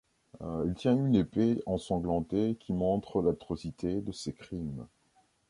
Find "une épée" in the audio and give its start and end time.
0.97-1.61